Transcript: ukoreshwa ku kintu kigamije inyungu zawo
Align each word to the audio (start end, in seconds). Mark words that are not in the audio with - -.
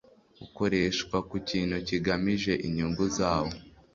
ukoreshwa 0.45 1.17
ku 1.29 1.35
kintu 1.49 1.75
kigamije 1.87 2.53
inyungu 2.67 3.03
zawo 3.17 3.51